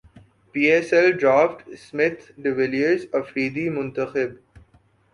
پی 0.55 0.61
S 0.71 0.93
L 0.93 1.11
draft 1.19 1.57
Smith 1.73 2.21
de 2.41 2.51
Villiers 2.57 3.01
Afridi 3.19 3.67
منتخب 3.69 4.29